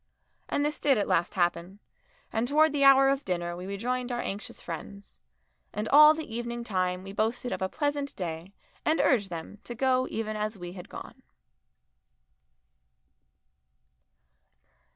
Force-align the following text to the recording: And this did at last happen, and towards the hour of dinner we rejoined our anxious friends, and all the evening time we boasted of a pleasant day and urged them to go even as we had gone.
And 0.49 0.65
this 0.65 0.79
did 0.79 0.97
at 0.97 1.07
last 1.07 1.35
happen, 1.35 1.77
and 2.33 2.47
towards 2.47 2.73
the 2.73 2.83
hour 2.83 3.07
of 3.07 3.23
dinner 3.23 3.55
we 3.55 3.67
rejoined 3.67 4.11
our 4.11 4.19
anxious 4.19 4.59
friends, 4.59 5.19
and 5.71 5.87
all 5.89 6.15
the 6.15 6.25
evening 6.33 6.63
time 6.63 7.03
we 7.03 7.13
boasted 7.13 7.51
of 7.51 7.61
a 7.61 7.69
pleasant 7.69 8.15
day 8.15 8.51
and 8.83 8.99
urged 8.99 9.29
them 9.29 9.59
to 9.63 9.75
go 9.75 10.07
even 10.09 10.35
as 10.35 10.57
we 10.57 10.73
had 10.73 10.89
gone. 10.89 11.21